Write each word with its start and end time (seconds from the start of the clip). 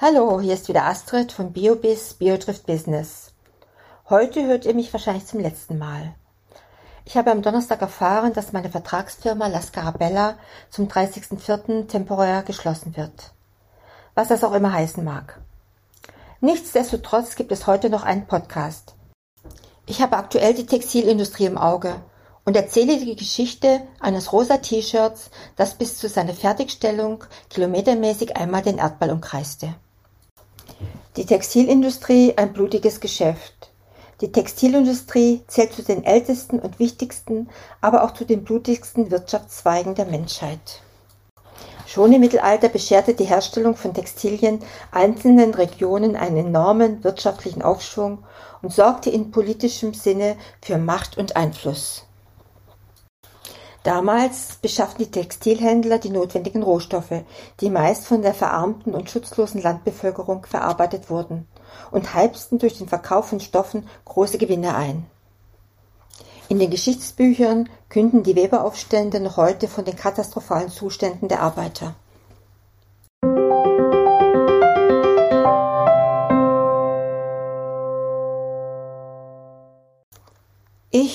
Hallo, 0.00 0.40
hier 0.40 0.54
ist 0.54 0.68
wieder 0.68 0.84
Astrid 0.84 1.32
von 1.32 1.52
BioBiz 1.52 2.14
Biodrift 2.14 2.66
Business. 2.66 3.32
Heute 4.08 4.46
hört 4.46 4.64
ihr 4.64 4.72
mich 4.72 4.92
wahrscheinlich 4.92 5.26
zum 5.26 5.40
letzten 5.40 5.76
Mal. 5.76 6.14
Ich 7.04 7.16
habe 7.16 7.32
am 7.32 7.42
Donnerstag 7.42 7.80
erfahren, 7.82 8.32
dass 8.32 8.52
meine 8.52 8.70
Vertragsfirma 8.70 9.48
La 9.48 9.60
Scarabella 9.60 10.38
zum 10.70 10.86
30.04. 10.86 11.88
temporär 11.88 12.44
geschlossen 12.44 12.96
wird. 12.96 13.32
Was 14.14 14.28
das 14.28 14.44
auch 14.44 14.52
immer 14.52 14.72
heißen 14.72 15.02
mag. 15.02 15.40
Nichtsdestotrotz 16.40 17.34
gibt 17.34 17.50
es 17.50 17.66
heute 17.66 17.90
noch 17.90 18.04
einen 18.04 18.28
Podcast. 18.28 18.94
Ich 19.86 20.00
habe 20.00 20.16
aktuell 20.16 20.54
die 20.54 20.66
Textilindustrie 20.66 21.46
im 21.46 21.58
Auge 21.58 21.96
und 22.44 22.54
erzähle 22.54 23.00
die 23.00 23.16
Geschichte 23.16 23.80
eines 23.98 24.32
rosa 24.32 24.58
T-Shirts, 24.58 25.32
das 25.56 25.74
bis 25.74 25.98
zu 25.98 26.08
seiner 26.08 26.34
Fertigstellung 26.34 27.24
kilometermäßig 27.50 28.36
einmal 28.36 28.62
den 28.62 28.78
Erdball 28.78 29.10
umkreiste. 29.10 29.74
Die 31.16 31.26
Textilindustrie 31.26 32.34
ein 32.36 32.52
blutiges 32.52 33.00
Geschäft. 33.00 33.72
Die 34.20 34.30
Textilindustrie 34.30 35.42
zählt 35.46 35.72
zu 35.72 35.82
den 35.82 36.04
ältesten 36.04 36.58
und 36.58 36.78
wichtigsten, 36.78 37.48
aber 37.80 38.04
auch 38.04 38.12
zu 38.12 38.24
den 38.24 38.44
blutigsten 38.44 39.10
Wirtschaftszweigen 39.10 39.94
der 39.94 40.06
Menschheit. 40.06 40.82
Schon 41.86 42.12
im 42.12 42.20
Mittelalter 42.20 42.68
bescherte 42.68 43.14
die 43.14 43.24
Herstellung 43.24 43.74
von 43.74 43.94
Textilien 43.94 44.60
einzelnen 44.90 45.54
Regionen 45.54 46.16
einen 46.16 46.48
enormen 46.48 47.02
wirtschaftlichen 47.02 47.62
Aufschwung 47.62 48.24
und 48.60 48.72
sorgte 48.72 49.08
in 49.08 49.30
politischem 49.30 49.94
Sinne 49.94 50.36
für 50.60 50.78
Macht 50.78 51.16
und 51.16 51.36
Einfluss. 51.36 52.07
Damals 53.88 54.56
beschafften 54.60 55.06
die 55.06 55.10
Textilhändler 55.10 55.96
die 55.96 56.10
notwendigen 56.10 56.62
Rohstoffe, 56.62 57.22
die 57.62 57.70
meist 57.70 58.04
von 58.04 58.20
der 58.20 58.34
verarmten 58.34 58.94
und 58.94 59.08
schutzlosen 59.08 59.62
Landbevölkerung 59.62 60.44
verarbeitet 60.44 61.08
wurden, 61.08 61.48
und 61.90 62.12
heimsten 62.12 62.58
durch 62.58 62.76
den 62.76 62.86
Verkauf 62.86 63.30
von 63.30 63.40
Stoffen 63.40 63.88
große 64.04 64.36
Gewinne 64.36 64.74
ein. 64.74 65.06
In 66.50 66.58
den 66.58 66.68
Geschichtsbüchern 66.68 67.70
künden 67.88 68.24
die 68.24 68.36
Weberaufstände 68.36 69.20
noch 69.20 69.38
heute 69.38 69.68
von 69.68 69.86
den 69.86 69.96
katastrophalen 69.96 70.68
Zuständen 70.68 71.28
der 71.28 71.40
Arbeiter. 71.40 71.94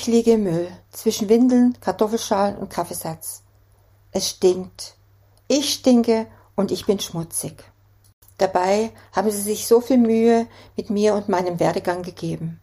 Ich 0.03 0.07
liege 0.07 0.33
im 0.33 0.43
Müll 0.43 0.67
zwischen 0.91 1.29
Windeln, 1.29 1.77
Kartoffelschalen 1.79 2.57
und 2.57 2.69
Kaffeesatz. 2.69 3.41
Es 4.11 4.31
stinkt. 4.31 4.95
Ich 5.47 5.75
stinke 5.75 6.27
und 6.57 6.71
ich 6.71 6.85
bin 6.85 6.99
schmutzig. 6.99 7.63
Dabei 8.37 8.91
haben 9.13 9.31
sie 9.31 9.39
sich 9.39 9.65
so 9.65 9.79
viel 9.79 9.97
Mühe 9.97 10.45
mit 10.75 10.89
mir 10.89 11.13
und 11.13 11.29
meinem 11.29 11.57
Werdegang 11.57 12.03
gegeben. 12.03 12.59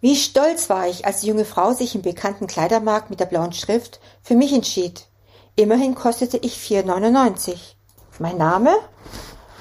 Wie 0.00 0.14
stolz 0.14 0.70
war 0.70 0.86
ich, 0.86 1.04
als 1.04 1.22
die 1.22 1.26
junge 1.26 1.44
Frau 1.44 1.72
sich 1.72 1.96
im 1.96 2.02
bekannten 2.02 2.46
Kleidermarkt 2.46 3.10
mit 3.10 3.18
der 3.18 3.26
blauen 3.26 3.52
Schrift 3.52 3.98
für 4.22 4.36
mich 4.36 4.52
entschied. 4.52 5.08
Immerhin 5.56 5.96
kostete 5.96 6.36
ich 6.36 6.58
4,99. 6.58 7.56
Mein 8.20 8.36
Name? 8.36 8.72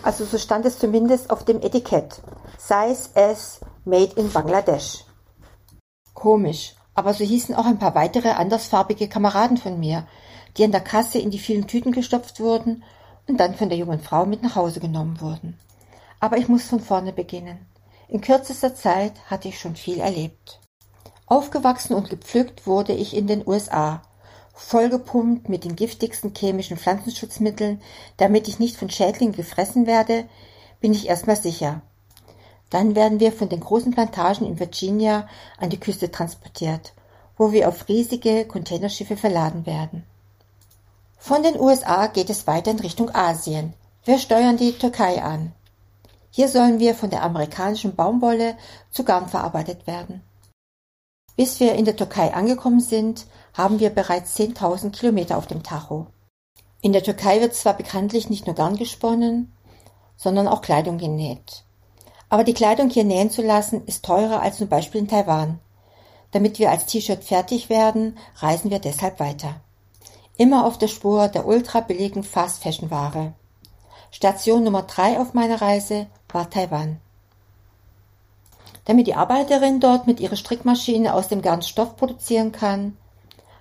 Also 0.04 0.24
so 0.24 0.38
stand 0.38 0.68
es 0.68 0.78
zumindest 0.78 1.32
auf 1.32 1.46
dem 1.46 1.64
Etikett. 1.64 2.22
Size 2.60 3.10
S, 3.16 3.60
made 3.86 4.14
in 4.18 4.32
Bangladesch. 4.32 5.07
Komisch, 6.28 6.76
aber 6.94 7.14
so 7.14 7.24
hießen 7.24 7.56
auch 7.56 7.66
ein 7.66 7.80
paar 7.80 7.96
weitere 7.96 8.32
andersfarbige 8.32 9.08
Kameraden 9.08 9.56
von 9.56 9.80
mir, 9.80 10.06
die 10.58 10.66
an 10.66 10.74
der 10.74 10.82
Kasse 10.82 11.20
in 11.20 11.32
die 11.32 11.40
vielen 11.40 11.68
Tüten 11.68 11.94
gestopft 11.94 12.42
wurden 12.42 12.84
und 13.28 13.40
dann 13.40 13.56
von 13.56 13.70
der 13.70 13.78
jungen 13.78 14.02
Frau 14.02 14.26
mit 14.26 14.44
nach 14.44 14.58
Hause 14.58 14.82
genommen 14.82 15.22
wurden. 15.22 15.58
Aber 16.20 16.38
ich 16.38 16.50
muss 16.50 16.64
von 16.64 16.82
vorne 16.82 17.14
beginnen. 17.14 17.66
In 18.10 18.20
kürzester 18.20 18.76
Zeit 18.76 19.14
hatte 19.28 19.48
ich 19.48 19.58
schon 19.58 19.78
viel 19.78 20.02
erlebt. 20.02 20.60
Aufgewachsen 21.28 21.94
und 21.94 22.10
gepflückt 22.10 22.68
wurde 22.68 22.92
ich 22.92 23.16
in 23.16 23.28
den 23.28 23.48
USA, 23.48 24.02
vollgepumpt 24.54 25.48
mit 25.48 25.64
den 25.64 25.78
giftigsten 25.78 26.34
chemischen 26.36 26.76
Pflanzenschutzmitteln, 26.76 27.82
damit 28.18 28.50
ich 28.50 28.60
nicht 28.60 28.76
von 28.76 28.90
Schädlingen 28.90 29.34
gefressen 29.34 29.88
werde, 29.88 30.26
bin 30.82 30.92
ich 30.92 31.08
erstmal 31.08 31.38
sicher. 31.38 31.84
Dann 32.70 32.96
werden 32.96 33.20
wir 33.20 33.32
von 33.32 33.50
den 33.50 33.62
großen 33.62 33.94
Plantagen 33.94 34.46
in 34.46 34.60
Virginia 34.60 35.28
an 35.58 35.70
die 35.70 35.80
Küste 35.80 36.12
transportiert, 36.12 36.94
wo 37.38 37.52
wir 37.52 37.70
auf 37.70 37.88
riesige 37.88 38.46
Containerschiffe 38.46 39.16
verladen 39.16 39.66
werden. 39.66 40.04
Von 41.18 41.44
den 41.44 41.60
USA 41.60 42.08
geht 42.08 42.30
es 42.30 42.48
weiter 42.48 42.72
in 42.72 42.80
Richtung 42.80 43.14
Asien. 43.14 43.74
Wir 44.04 44.20
steuern 44.20 44.58
die 44.58 44.74
Türkei 44.74 45.22
an. 45.22 45.54
Hier 46.30 46.50
sollen 46.50 46.80
wir 46.80 46.94
von 46.94 47.10
der 47.10 47.24
amerikanischen 47.24 47.96
Baumwolle 47.96 48.56
zu 48.92 49.04
Garn 49.04 49.28
verarbeitet 49.28 49.88
werden. 49.88 50.22
Bis 51.36 51.60
wir 51.60 51.74
in 51.76 51.86
der 51.86 51.96
Türkei 51.96 52.34
angekommen 52.34 52.80
sind, 52.80 53.28
haben 53.54 53.80
wir 53.80 53.90
bereits 53.90 54.36
10.000 54.38 54.92
Kilometer 54.92 55.38
auf 55.38 55.48
dem 55.48 55.64
Tacho. 55.64 56.08
In 56.82 56.94
der 56.94 57.04
Türkei 57.04 57.42
wird 57.42 57.56
zwar 57.56 57.74
bekanntlich 57.76 58.30
nicht 58.30 58.46
nur 58.46 58.56
Garn 58.56 58.76
gesponnen, 58.76 59.54
sondern 60.16 60.48
auch 60.48 60.62
Kleidung 60.62 60.98
genäht. 60.98 61.64
Aber 62.30 62.44
die 62.44 62.54
Kleidung 62.54 62.90
hier 62.90 63.06
nähen 63.06 63.30
zu 63.30 63.42
lassen, 63.42 63.86
ist 63.86 64.04
teurer 64.04 64.42
als 64.42 64.58
zum 64.58 64.68
Beispiel 64.68 65.02
in 65.02 65.08
Taiwan. 65.08 65.60
Damit 66.32 66.60
wir 66.60 66.72
als 66.72 66.86
T-Shirt 66.86 67.24
fertig 67.24 67.70
werden, 67.70 68.18
reisen 68.36 68.70
wir 68.70 68.80
deshalb 68.80 69.20
weiter. 69.20 69.62
Immer 70.36 70.66
auf 70.66 70.78
der 70.78 70.90
Spur 70.90 71.30
der 71.30 71.48
ultra 71.48 71.80
billigen 71.80 72.24
Fast-Fashion-Ware. 72.24 73.34
Station 74.12 74.64
Nummer 74.64 74.84
drei 74.84 75.20
auf 75.20 75.34
meiner 75.34 75.62
Reise 75.62 76.08
war 76.32 76.50
Taiwan. 76.50 77.00
Damit 78.86 79.08
die 79.08 79.16
Arbeiterin 79.16 79.80
dort 79.80 80.08
mit 80.08 80.20
ihrer 80.20 80.36
Strickmaschine 80.36 81.14
aus 81.14 81.28
dem 81.30 81.42
Garn 81.42 81.62
Stoff 81.62 81.96
produzieren 81.96 82.52
kann, 82.52 82.98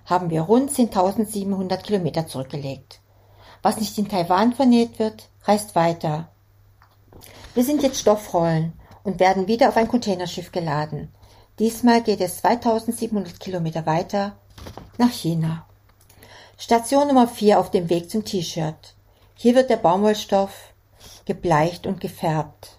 haben 0.05 0.29
wir 0.29 0.41
rund 0.41 0.71
10.700 0.71 1.77
Kilometer 1.77 2.27
zurückgelegt. 2.27 3.01
Was 3.61 3.77
nicht 3.77 3.97
in 3.97 4.07
Taiwan 4.07 4.53
vernäht 4.53 4.99
wird, 4.99 5.29
reist 5.43 5.75
weiter 5.75 6.29
wir 7.53 7.63
sind 7.63 7.83
jetzt 7.83 7.99
Stoffrollen 7.99 8.73
und 9.03 9.19
werden 9.19 9.47
wieder 9.47 9.69
auf 9.69 9.77
ein 9.77 9.87
Containerschiff 9.87 10.51
geladen. 10.51 11.09
Diesmal 11.59 12.03
geht 12.03 12.21
es 12.21 12.37
2700 12.37 13.39
Kilometer 13.39 13.85
weiter 13.85 14.37
nach 14.97 15.11
China. 15.11 15.65
Station 16.57 17.07
Nummer 17.07 17.27
4 17.27 17.59
auf 17.59 17.71
dem 17.71 17.89
Weg 17.89 18.09
zum 18.09 18.25
T-Shirt. 18.25 18.95
Hier 19.35 19.55
wird 19.55 19.69
der 19.69 19.77
Baumwollstoff 19.77 20.51
gebleicht 21.25 21.87
und 21.87 21.99
gefärbt. 21.99 22.77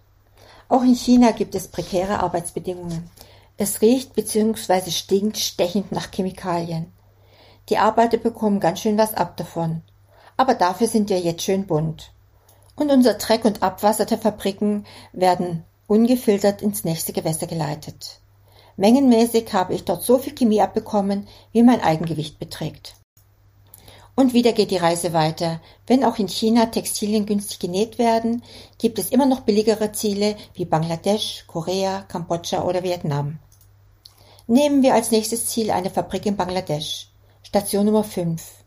Auch 0.69 0.83
in 0.83 0.95
China 0.95 1.31
gibt 1.31 1.55
es 1.55 1.69
prekäre 1.69 2.21
Arbeitsbedingungen. 2.21 3.11
Es 3.57 3.81
riecht 3.81 4.15
bzw. 4.15 4.91
stinkt 4.91 5.39
stechend 5.39 5.93
nach 5.93 6.11
Chemikalien. 6.13 6.93
Die 7.69 7.79
Arbeiter 7.79 8.17
bekommen 8.19 8.61
ganz 8.61 8.81
schön 8.81 8.99
was 8.99 9.15
ab 9.15 9.37
davon. 9.37 9.83
Aber 10.37 10.55
dafür 10.55 10.87
sind 10.87 11.11
wir 11.11 11.19
jetzt 11.19 11.43
schön 11.43 11.67
bunt. 11.67 12.13
Und 12.79 12.93
unser 12.93 13.15
Dreck 13.15 13.45
und 13.45 13.63
Abwasser 13.63 14.05
der 14.05 14.19
Fabriken 14.19 14.87
werden 15.13 15.65
ungefiltert 15.89 16.63
ins 16.63 16.85
nächste 16.85 17.13
Gewässer 17.13 17.49
geleitet. 17.49 18.21
Mengenmäßig 18.77 19.53
habe 19.53 19.75
ich 19.75 19.85
dort 19.85 20.05
so 20.05 20.19
viel 20.19 20.33
Chemie 20.33 20.63
abbekommen, 20.63 21.27
wie 21.51 21.65
mein 21.65 21.81
Eigengewicht 21.81 22.39
beträgt. 22.39 22.95
Und 24.15 24.33
wieder 24.33 24.53
geht 24.53 24.71
die 24.71 24.77
Reise 24.77 25.13
weiter. 25.13 25.61
Wenn 25.89 26.05
auch 26.05 26.19
in 26.19 26.29
China 26.29 26.67
Textilien 26.67 27.27
günstig 27.27 27.59
genäht 27.59 27.99
werden, 27.99 28.45
gibt 28.79 29.01
es 29.01 29.11
immer 29.11 29.27
noch 29.27 29.41
billigere 29.41 29.91
Ziele 29.91 30.37
wie 30.55 30.65
Bangladesch, 30.65 31.45
Korea, 31.49 32.03
Kambodscha 32.03 32.63
oder 32.63 32.85
Vietnam. 32.85 33.41
Nehmen 34.47 34.83
wir 34.83 34.95
als 34.95 35.11
nächstes 35.11 35.47
Ziel 35.47 35.73
eine 35.73 35.91
Fabrik 35.91 36.27
in 36.27 36.37
Bangladesch. 36.37 37.09
Station 37.43 37.87
Nummer 37.87 38.05
5. 38.05 38.58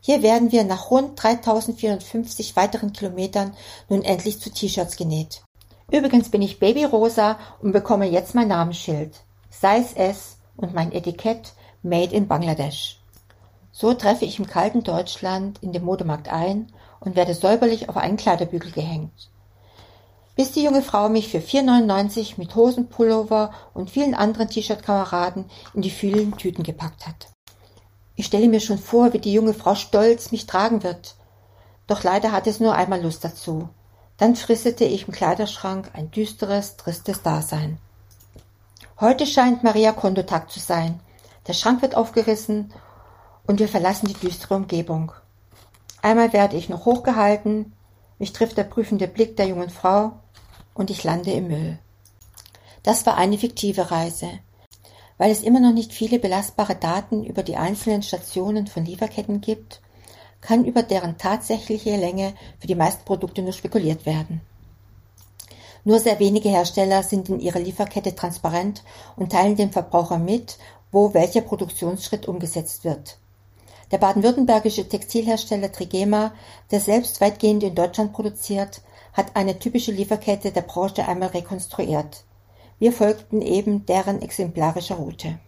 Hier 0.00 0.22
werden 0.22 0.52
wir 0.52 0.64
nach 0.64 0.90
rund 0.90 1.22
3450 1.22 2.56
weiteren 2.56 2.92
Kilometern 2.92 3.54
nun 3.88 4.02
endlich 4.02 4.40
zu 4.40 4.50
T-Shirts 4.50 4.96
genäht. 4.96 5.42
Übrigens 5.90 6.30
bin 6.30 6.42
ich 6.42 6.58
Babyrosa 6.58 7.38
und 7.60 7.72
bekomme 7.72 8.06
jetzt 8.06 8.34
mein 8.34 8.48
Namensschild. 8.48 9.14
Size 9.50 9.96
S 9.96 10.38
und 10.56 10.74
mein 10.74 10.92
Etikett 10.92 11.54
Made 11.82 12.14
in 12.14 12.28
Bangladesch. 12.28 13.00
So 13.70 13.94
treffe 13.94 14.24
ich 14.24 14.38
im 14.38 14.46
kalten 14.46 14.82
Deutschland 14.82 15.62
in 15.62 15.72
dem 15.72 15.84
Modemarkt 15.84 16.28
ein 16.28 16.72
und 17.00 17.16
werde 17.16 17.34
säuberlich 17.34 17.88
auf 17.88 17.96
einen 17.96 18.16
Kleiderbügel 18.16 18.72
gehängt. 18.72 19.30
Bis 20.34 20.52
die 20.52 20.62
junge 20.62 20.82
Frau 20.82 21.08
mich 21.08 21.28
für 21.28 21.38
4,99 21.38 22.34
mit 22.36 22.54
Hosenpullover 22.54 23.52
und 23.74 23.90
vielen 23.90 24.14
anderen 24.14 24.48
T-Shirt-Kameraden 24.48 25.46
in 25.74 25.82
die 25.82 25.90
vielen 25.90 26.36
Tüten 26.36 26.62
gepackt 26.62 27.06
hat. 27.06 27.28
Ich 28.18 28.26
stelle 28.26 28.48
mir 28.48 28.58
schon 28.58 28.78
vor, 28.78 29.12
wie 29.12 29.20
die 29.20 29.32
junge 29.32 29.54
Frau 29.54 29.76
stolz 29.76 30.32
mich 30.32 30.46
tragen 30.46 30.82
wird. 30.82 31.14
Doch 31.86 32.02
leider 32.02 32.32
hatte 32.32 32.50
es 32.50 32.58
nur 32.58 32.74
einmal 32.74 33.00
Lust 33.00 33.24
dazu. 33.24 33.68
Dann 34.16 34.34
fristete 34.34 34.84
ich 34.84 35.06
im 35.06 35.14
Kleiderschrank 35.14 35.90
ein 35.92 36.10
düsteres, 36.10 36.76
tristes 36.76 37.22
Dasein. 37.22 37.78
Heute 38.98 39.24
scheint 39.24 39.62
Maria 39.62 39.92
Kondo-Tag 39.92 40.50
zu 40.50 40.58
sein. 40.58 40.98
Der 41.46 41.52
Schrank 41.52 41.80
wird 41.80 41.94
aufgerissen 41.94 42.72
und 43.46 43.60
wir 43.60 43.68
verlassen 43.68 44.08
die 44.08 44.14
düstere 44.14 44.56
Umgebung. 44.56 45.12
Einmal 46.02 46.32
werde 46.32 46.56
ich 46.56 46.68
noch 46.68 46.86
hochgehalten, 46.86 47.72
mich 48.18 48.32
trifft 48.32 48.56
der 48.56 48.64
prüfende 48.64 49.06
Blick 49.06 49.36
der 49.36 49.46
jungen 49.46 49.70
Frau 49.70 50.18
und 50.74 50.90
ich 50.90 51.04
lande 51.04 51.30
im 51.30 51.46
Müll. 51.46 51.78
Das 52.82 53.06
war 53.06 53.16
eine 53.16 53.38
fiktive 53.38 53.92
Reise. 53.92 54.40
Weil 55.18 55.30
es 55.30 55.42
immer 55.42 55.60
noch 55.60 55.72
nicht 55.72 55.92
viele 55.92 56.18
belastbare 56.18 56.76
Daten 56.76 57.24
über 57.24 57.42
die 57.42 57.56
einzelnen 57.56 58.02
Stationen 58.02 58.66
von 58.68 58.84
Lieferketten 58.84 59.40
gibt, 59.40 59.80
kann 60.40 60.64
über 60.64 60.82
deren 60.82 61.18
tatsächliche 61.18 61.96
Länge 61.96 62.34
für 62.60 62.68
die 62.68 62.76
meisten 62.76 63.04
Produkte 63.04 63.42
nur 63.42 63.52
spekuliert 63.52 64.06
werden. 64.06 64.40
Nur 65.84 65.98
sehr 66.00 66.18
wenige 66.20 66.48
Hersteller 66.48 67.02
sind 67.02 67.28
in 67.28 67.40
ihrer 67.40 67.60
Lieferkette 67.60 68.14
transparent 68.14 68.84
und 69.16 69.32
teilen 69.32 69.56
dem 69.56 69.72
Verbraucher 69.72 70.18
mit, 70.18 70.58
wo 70.92 71.14
welcher 71.14 71.40
Produktionsschritt 71.40 72.28
umgesetzt 72.28 72.84
wird. 72.84 73.18
Der 73.90 73.98
baden-württembergische 73.98 74.88
Textilhersteller 74.88 75.72
Trigema, 75.72 76.32
der 76.70 76.80
selbst 76.80 77.20
weitgehend 77.20 77.62
in 77.62 77.74
Deutschland 77.74 78.12
produziert, 78.12 78.82
hat 79.14 79.34
eine 79.34 79.58
typische 79.58 79.92
Lieferkette 79.92 80.52
der 80.52 80.60
Branche 80.60 81.08
einmal 81.08 81.30
rekonstruiert. 81.30 82.24
Wir 82.78 82.92
folgten 82.92 83.42
eben 83.42 83.86
deren 83.86 84.22
exemplarischer 84.22 84.96
Route. 84.96 85.38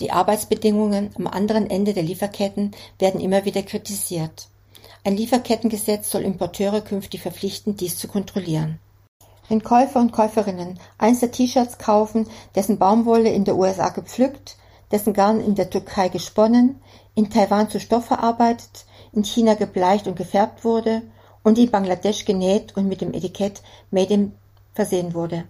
Die 0.00 0.10
Arbeitsbedingungen 0.10 1.10
am 1.16 1.26
anderen 1.26 1.70
Ende 1.70 1.94
der 1.94 2.02
Lieferketten 2.02 2.72
werden 2.98 3.20
immer 3.20 3.44
wieder 3.44 3.62
kritisiert. 3.62 4.48
Ein 5.04 5.16
Lieferkettengesetz 5.16 6.10
soll 6.10 6.22
Importeure 6.22 6.80
künftig 6.80 7.22
verpflichten, 7.22 7.76
dies 7.76 7.96
zu 7.96 8.08
kontrollieren. 8.08 8.78
Wenn 9.48 9.62
Käufer 9.62 10.00
und 10.00 10.12
Käuferinnen 10.12 10.78
einzelne 10.98 11.30
T-Shirts 11.30 11.78
kaufen, 11.78 12.26
dessen 12.54 12.78
Baumwolle 12.78 13.30
in 13.30 13.44
der 13.44 13.56
USA 13.56 13.90
gepflückt, 13.90 14.56
dessen 14.90 15.12
Garn 15.12 15.40
in 15.40 15.54
der 15.54 15.70
Türkei 15.70 16.08
gesponnen, 16.08 16.80
in 17.14 17.30
Taiwan 17.30 17.68
zu 17.68 17.78
Stoff 17.78 18.06
verarbeitet, 18.06 18.86
in 19.12 19.24
China 19.24 19.54
gebleicht 19.54 20.06
und 20.06 20.16
gefärbt 20.16 20.64
wurde 20.64 21.02
und 21.42 21.58
in 21.58 21.70
Bangladesch 21.70 22.24
genäht 22.24 22.76
und 22.76 22.88
mit 22.88 23.00
dem 23.00 23.12
Etikett 23.12 23.62
Made 23.90 24.12
in 24.12 24.32
versehen 24.74 25.14
wurde, 25.14 25.44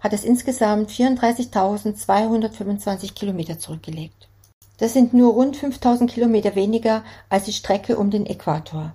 hat 0.00 0.12
es 0.12 0.24
insgesamt 0.24 0.90
34.225 0.90 3.14
Kilometer 3.14 3.58
zurückgelegt. 3.58 4.28
Das 4.78 4.92
sind 4.92 5.14
nur 5.14 5.32
rund 5.32 5.56
5000 5.56 6.10
Kilometer 6.10 6.54
weniger 6.54 7.02
als 7.28 7.44
die 7.44 7.52
Strecke 7.52 7.96
um 7.96 8.10
den 8.10 8.26
Äquator. 8.26 8.94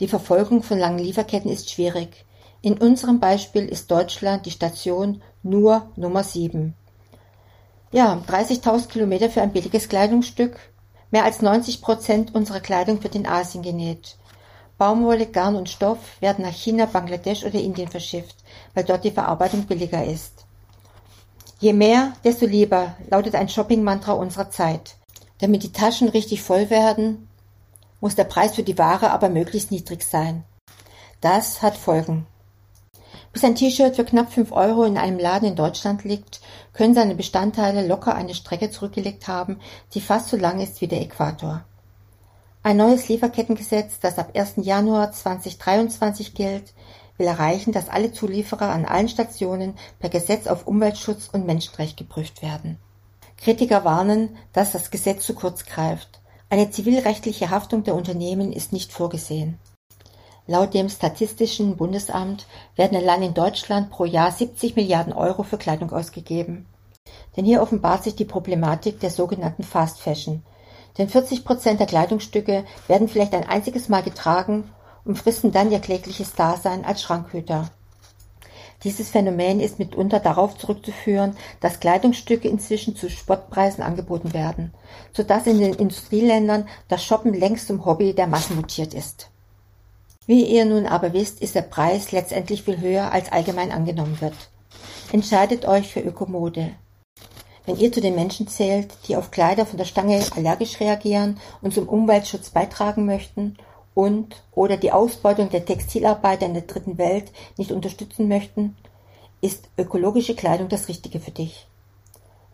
Die 0.00 0.08
Verfolgung 0.08 0.62
von 0.62 0.78
langen 0.78 1.00
Lieferketten 1.00 1.50
ist 1.50 1.70
schwierig. 1.70 2.24
In 2.60 2.78
unserem 2.78 3.18
Beispiel 3.18 3.66
ist 3.66 3.90
Deutschland 3.90 4.46
die 4.46 4.52
Station 4.52 5.20
nur 5.42 5.90
Nummer 5.96 6.22
7. 6.22 6.74
Ja, 7.90 8.22
30.000 8.28 8.88
Kilometer 8.88 9.30
für 9.30 9.42
ein 9.42 9.52
billiges 9.52 9.88
Kleidungsstück. 9.88 10.56
Mehr 11.10 11.24
als 11.24 11.42
90 11.42 11.82
Prozent 11.82 12.34
unserer 12.34 12.60
Kleidung 12.60 13.02
wird 13.02 13.14
in 13.14 13.26
Asien 13.26 13.62
genäht. 13.62 14.16
Baumwolle, 14.82 15.26
Garn 15.26 15.54
und 15.54 15.68
Stoff 15.68 15.98
werden 16.18 16.44
nach 16.44 16.52
China, 16.52 16.86
Bangladesch 16.86 17.44
oder 17.44 17.60
Indien 17.60 17.86
verschifft, 17.86 18.34
weil 18.74 18.82
dort 18.82 19.04
die 19.04 19.12
Verarbeitung 19.12 19.62
billiger 19.66 20.04
ist. 20.04 20.44
Je 21.60 21.72
mehr, 21.72 22.14
desto 22.24 22.46
lieber, 22.46 22.96
lautet 23.08 23.36
ein 23.36 23.48
Shopping-Mantra 23.48 24.10
unserer 24.14 24.50
Zeit. 24.50 24.96
Damit 25.38 25.62
die 25.62 25.70
Taschen 25.70 26.08
richtig 26.08 26.42
voll 26.42 26.68
werden, 26.68 27.28
muss 28.00 28.16
der 28.16 28.24
Preis 28.24 28.56
für 28.56 28.64
die 28.64 28.76
Ware 28.76 29.12
aber 29.12 29.28
möglichst 29.28 29.70
niedrig 29.70 30.02
sein. 30.02 30.42
Das 31.20 31.62
hat 31.62 31.76
Folgen. 31.76 32.26
Bis 33.32 33.44
ein 33.44 33.54
T-Shirt 33.54 33.94
für 33.94 34.04
knapp 34.04 34.32
fünf 34.32 34.50
Euro 34.50 34.82
in 34.82 34.98
einem 34.98 35.20
Laden 35.20 35.46
in 35.46 35.54
Deutschland 35.54 36.02
liegt, 36.02 36.40
können 36.72 36.96
seine 36.96 37.14
Bestandteile 37.14 37.86
locker 37.86 38.16
eine 38.16 38.34
Strecke 38.34 38.72
zurückgelegt 38.72 39.28
haben, 39.28 39.60
die 39.94 40.00
fast 40.00 40.30
so 40.30 40.36
lang 40.36 40.58
ist 40.58 40.80
wie 40.80 40.88
der 40.88 41.02
Äquator. 41.02 41.64
Ein 42.64 42.76
neues 42.76 43.08
Lieferkettengesetz, 43.08 43.98
das 43.98 44.20
ab 44.20 44.30
1. 44.36 44.54
Januar 44.58 45.10
2023 45.10 46.32
gilt, 46.32 46.74
will 47.18 47.26
erreichen, 47.26 47.72
dass 47.72 47.88
alle 47.88 48.12
Zulieferer 48.12 48.68
an 48.70 48.84
allen 48.84 49.08
Stationen 49.08 49.74
per 49.98 50.10
Gesetz 50.10 50.46
auf 50.46 50.68
Umweltschutz 50.68 51.28
und 51.32 51.44
Menschenrecht 51.44 51.96
geprüft 51.96 52.40
werden. 52.40 52.78
Kritiker 53.36 53.84
warnen, 53.84 54.36
dass 54.52 54.70
das 54.70 54.92
Gesetz 54.92 55.26
zu 55.26 55.34
kurz 55.34 55.64
greift. 55.64 56.20
Eine 56.50 56.70
zivilrechtliche 56.70 57.50
Haftung 57.50 57.82
der 57.82 57.96
Unternehmen 57.96 58.52
ist 58.52 58.72
nicht 58.72 58.92
vorgesehen. 58.92 59.58
Laut 60.46 60.72
dem 60.72 60.88
Statistischen 60.88 61.76
Bundesamt 61.76 62.46
werden 62.76 62.96
allein 62.96 63.24
in 63.24 63.34
Deutschland 63.34 63.90
pro 63.90 64.04
Jahr 64.04 64.30
70 64.30 64.76
Milliarden 64.76 65.12
Euro 65.12 65.42
für 65.42 65.58
Kleidung 65.58 65.90
ausgegeben. 65.90 66.66
Denn 67.36 67.44
hier 67.44 67.60
offenbart 67.60 68.04
sich 68.04 68.14
die 68.14 68.24
Problematik 68.24 69.00
der 69.00 69.10
sogenannten 69.10 69.64
Fast 69.64 70.00
Fashion, 70.00 70.44
denn 70.98 71.08
40 71.08 71.44
Prozent 71.44 71.80
der 71.80 71.86
Kleidungsstücke 71.86 72.64
werden 72.88 73.08
vielleicht 73.08 73.34
ein 73.34 73.48
einziges 73.48 73.88
Mal 73.88 74.02
getragen 74.02 74.70
und 75.04 75.18
fristen 75.18 75.52
dann 75.52 75.70
ihr 75.70 75.80
klägliches 75.80 76.34
Dasein 76.34 76.84
als 76.84 77.02
Schrankhüter. 77.02 77.70
Dieses 78.84 79.10
Phänomen 79.10 79.60
ist 79.60 79.78
mitunter 79.78 80.18
darauf 80.18 80.58
zurückzuführen, 80.58 81.36
dass 81.60 81.78
Kleidungsstücke 81.78 82.48
inzwischen 82.48 82.96
zu 82.96 83.08
Spottpreisen 83.08 83.82
angeboten 83.82 84.34
werden, 84.34 84.74
so 85.12 85.22
dass 85.22 85.46
in 85.46 85.60
den 85.60 85.74
Industrieländern 85.74 86.68
das 86.88 87.04
Shoppen 87.04 87.32
längst 87.32 87.68
zum 87.68 87.84
Hobby 87.84 88.12
der 88.12 88.26
Massen 88.26 88.56
mutiert 88.56 88.92
ist. 88.92 89.30
Wie 90.26 90.44
ihr 90.44 90.64
nun 90.64 90.86
aber 90.86 91.12
wisst, 91.12 91.40
ist 91.40 91.54
der 91.54 91.62
Preis 91.62 92.12
letztendlich 92.12 92.64
viel 92.64 92.80
höher, 92.80 93.12
als 93.12 93.30
allgemein 93.30 93.70
angenommen 93.70 94.20
wird. 94.20 94.34
Entscheidet 95.12 95.66
euch 95.66 95.92
für 95.92 96.00
Ökomode. 96.00 96.72
Wenn 97.64 97.76
ihr 97.76 97.92
zu 97.92 98.00
den 98.00 98.16
Menschen 98.16 98.48
zählt, 98.48 98.92
die 99.06 99.16
auf 99.16 99.30
Kleider 99.30 99.66
von 99.66 99.78
der 99.78 99.84
Stange 99.84 100.20
allergisch 100.34 100.80
reagieren 100.80 101.38
und 101.60 101.72
zum 101.72 101.88
Umweltschutz 101.88 102.50
beitragen 102.50 103.06
möchten 103.06 103.56
und 103.94 104.42
oder 104.52 104.76
die 104.76 104.90
Ausbeutung 104.90 105.48
der 105.50 105.64
Textilarbeiter 105.64 106.46
in 106.46 106.54
der 106.54 106.64
dritten 106.64 106.98
Welt 106.98 107.30
nicht 107.56 107.70
unterstützen 107.70 108.26
möchten, 108.26 108.76
ist 109.40 109.68
ökologische 109.78 110.34
Kleidung 110.34 110.68
das 110.68 110.88
Richtige 110.88 111.20
für 111.20 111.30
dich. 111.30 111.68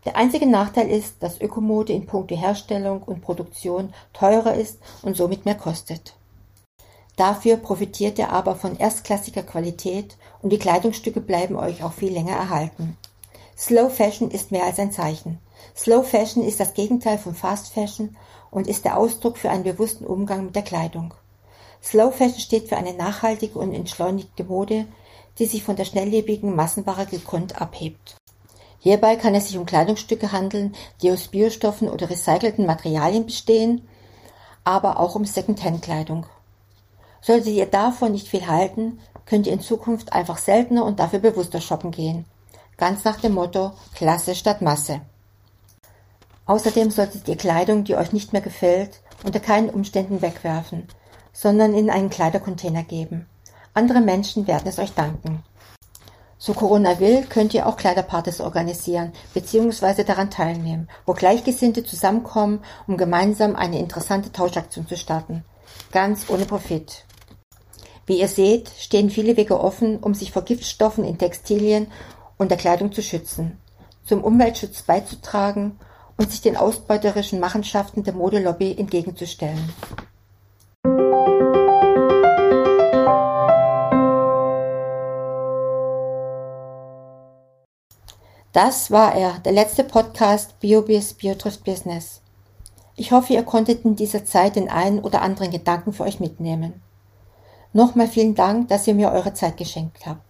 Der 0.04 0.16
einzige 0.16 0.46
Nachteil 0.46 0.90
ist, 0.90 1.22
dass 1.22 1.40
Ökomode 1.40 1.92
in 1.92 2.06
puncto 2.06 2.36
Herstellung 2.36 3.02
und 3.02 3.20
Produktion 3.20 3.92
teurer 4.12 4.54
ist 4.54 4.78
und 5.02 5.16
somit 5.16 5.44
mehr 5.44 5.54
kostet. 5.54 6.14
Dafür 7.16 7.56
profitiert 7.56 8.18
ihr 8.18 8.30
aber 8.30 8.54
von 8.54 8.76
erstklassiger 8.76 9.42
Qualität 9.42 10.16
und 10.40 10.52
die 10.52 10.58
Kleidungsstücke 10.58 11.20
bleiben 11.20 11.56
euch 11.56 11.82
auch 11.82 11.92
viel 11.92 12.12
länger 12.12 12.36
erhalten. 12.36 12.96
Slow 13.60 13.90
Fashion 13.90 14.30
ist 14.30 14.52
mehr 14.52 14.62
als 14.62 14.78
ein 14.78 14.92
Zeichen. 14.92 15.40
Slow 15.76 16.04
Fashion 16.04 16.44
ist 16.44 16.60
das 16.60 16.74
Gegenteil 16.74 17.18
von 17.18 17.34
Fast 17.34 17.72
Fashion 17.72 18.16
und 18.52 18.68
ist 18.68 18.84
der 18.84 18.96
Ausdruck 18.96 19.36
für 19.36 19.50
einen 19.50 19.64
bewussten 19.64 20.06
Umgang 20.06 20.44
mit 20.44 20.54
der 20.54 20.62
Kleidung. 20.62 21.12
Slow 21.82 22.12
Fashion 22.12 22.38
steht 22.38 22.68
für 22.68 22.76
eine 22.76 22.94
nachhaltige 22.94 23.58
und 23.58 23.74
entschleunigte 23.74 24.44
Mode, 24.44 24.86
die 25.40 25.46
sich 25.46 25.64
von 25.64 25.74
der 25.74 25.86
schnelllebigen 25.86 26.54
Massenware 26.54 27.06
gekonnt 27.06 27.60
abhebt. 27.60 28.14
Hierbei 28.78 29.16
kann 29.16 29.34
es 29.34 29.48
sich 29.48 29.58
um 29.58 29.66
Kleidungsstücke 29.66 30.30
handeln, 30.30 30.76
die 31.02 31.10
aus 31.10 31.26
Biostoffen 31.26 31.88
oder 31.88 32.08
recycelten 32.08 32.64
Materialien 32.64 33.26
bestehen, 33.26 33.88
aber 34.62 35.00
auch 35.00 35.16
um 35.16 35.24
Second-Hand-Kleidung. 35.24 36.26
Solltet 37.20 37.54
ihr 37.54 37.66
davon 37.66 38.12
nicht 38.12 38.28
viel 38.28 38.46
halten, 38.46 39.00
könnt 39.26 39.48
ihr 39.48 39.52
in 39.52 39.60
Zukunft 39.60 40.12
einfach 40.12 40.38
seltener 40.38 40.84
und 40.84 41.00
dafür 41.00 41.18
bewusster 41.18 41.60
shoppen 41.60 41.90
gehen 41.90 42.24
ganz 42.78 43.04
nach 43.04 43.20
dem 43.20 43.34
Motto 43.34 43.72
Klasse 43.94 44.34
statt 44.34 44.62
Masse. 44.62 45.02
Außerdem 46.46 46.90
solltet 46.90 47.28
ihr 47.28 47.36
Kleidung, 47.36 47.84
die 47.84 47.96
euch 47.96 48.12
nicht 48.12 48.32
mehr 48.32 48.40
gefällt, 48.40 49.02
unter 49.22 49.40
keinen 49.40 49.68
Umständen 49.68 50.22
wegwerfen, 50.22 50.88
sondern 51.32 51.74
in 51.74 51.90
einen 51.90 52.08
Kleidercontainer 52.08 52.84
geben. 52.84 53.26
Andere 53.74 54.00
Menschen 54.00 54.46
werden 54.46 54.66
es 54.66 54.78
euch 54.78 54.92
danken. 54.94 55.42
So 56.38 56.54
Corona 56.54 57.00
will, 57.00 57.26
könnt 57.26 57.52
ihr 57.52 57.66
auch 57.66 57.76
Kleiderpartys 57.76 58.40
organisieren 58.40 59.12
bzw. 59.34 60.04
daran 60.04 60.30
teilnehmen, 60.30 60.88
wo 61.04 61.12
Gleichgesinnte 61.12 61.84
zusammenkommen, 61.84 62.60
um 62.86 62.96
gemeinsam 62.96 63.56
eine 63.56 63.80
interessante 63.80 64.30
Tauschaktion 64.30 64.86
zu 64.86 64.96
starten. 64.96 65.44
Ganz 65.90 66.30
ohne 66.30 66.46
Profit. 66.46 67.04
Wie 68.06 68.20
ihr 68.20 68.28
seht, 68.28 68.70
stehen 68.78 69.10
viele 69.10 69.36
Wege 69.36 69.60
offen, 69.60 69.98
um 69.98 70.14
sich 70.14 70.32
vor 70.32 70.42
Giftstoffen 70.42 71.04
in 71.04 71.18
Textilien 71.18 71.88
und 72.38 72.50
der 72.50 72.58
Kleidung 72.58 72.92
zu 72.92 73.02
schützen, 73.02 73.58
zum 74.04 74.24
Umweltschutz 74.24 74.82
beizutragen 74.82 75.78
und 76.16 76.30
sich 76.30 76.40
den 76.40 76.56
ausbeuterischen 76.56 77.40
Machenschaften 77.40 78.04
der 78.04 78.14
Modelobby 78.14 78.74
entgegenzustellen. 78.78 79.72
Das 88.52 88.90
war 88.90 89.14
er, 89.14 89.38
der 89.40 89.52
letzte 89.52 89.84
Podcast 89.84 90.58
BioBiz 90.58 91.14
Biotrifft 91.14 91.64
Business. 91.64 92.22
Ich 92.96 93.12
hoffe, 93.12 93.34
ihr 93.34 93.44
konntet 93.44 93.84
in 93.84 93.94
dieser 93.94 94.24
Zeit 94.24 94.56
den 94.56 94.68
einen 94.68 94.98
oder 94.98 95.22
anderen 95.22 95.52
Gedanken 95.52 95.92
für 95.92 96.02
euch 96.02 96.18
mitnehmen. 96.18 96.82
Nochmal 97.72 98.08
vielen 98.08 98.34
Dank, 98.34 98.68
dass 98.68 98.88
ihr 98.88 98.94
mir 98.94 99.12
eure 99.12 99.34
Zeit 99.34 99.56
geschenkt 99.58 100.06
habt. 100.06 100.27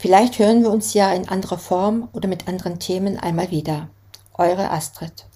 Vielleicht 0.00 0.38
hören 0.38 0.62
wir 0.62 0.70
uns 0.70 0.94
ja 0.94 1.12
in 1.12 1.28
anderer 1.28 1.58
Form 1.58 2.08
oder 2.14 2.26
mit 2.26 2.48
anderen 2.48 2.78
Themen 2.78 3.18
einmal 3.18 3.50
wieder. 3.50 3.90
Eure 4.32 4.70
Astrid. 4.70 5.26